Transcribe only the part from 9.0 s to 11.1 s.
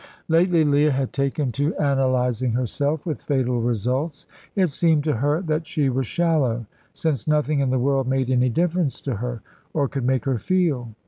to her, or could make her feel.